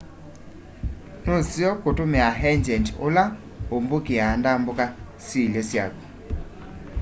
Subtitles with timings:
[1.25, 3.23] nuseo kutumia engyendi ula
[3.75, 4.85] umbukiaa ndambuka
[5.25, 6.03] syiilye syaku